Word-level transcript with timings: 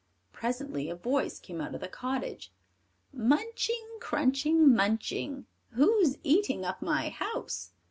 Presently 0.33 0.89
a 0.89 0.95
voice 0.95 1.37
came 1.39 1.61
out 1.61 1.75
of 1.75 1.81
the 1.81 1.87
cottage: 1.87 2.51
"Munching, 3.13 3.85
crunching, 3.99 4.73
munching, 4.73 5.45
Who's 5.73 6.17
eating 6.23 6.65
up 6.65 6.81
my 6.81 7.09
house?" 7.09 7.71